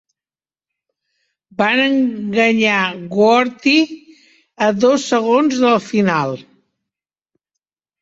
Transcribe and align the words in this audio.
Van 1.59 1.81
enganyar 1.83 2.81
Worthy 3.19 3.77
a 4.69 4.73
dos 4.87 5.09
segons 5.15 5.63
del 5.69 5.81
final. 5.95 6.39